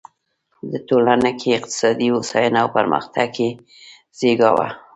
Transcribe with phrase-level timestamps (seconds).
[0.71, 3.51] د ټولنه کې اقتصادي هوساینه او پرمختګ یې
[4.17, 4.67] زېږاوه.